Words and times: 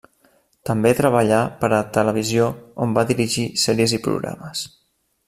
També 0.69 0.93
treballà 0.99 1.41
per 1.59 1.69
a 1.79 1.83
televisió, 1.97 2.47
on 2.87 2.97
va 2.99 3.05
dirigir 3.13 3.45
sèries 3.65 3.95
i 3.99 4.01
programes. 4.09 4.65